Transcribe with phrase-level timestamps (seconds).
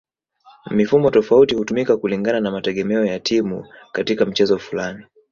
[0.71, 5.05] Mifumo tofauti hutumika kulingana na mategemeo ya timu katika mchezo fulani